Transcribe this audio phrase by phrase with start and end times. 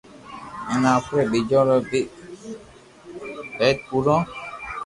[0.69, 2.01] ھين آپري ٻچو رو بي
[3.57, 4.17] پيت ڀروو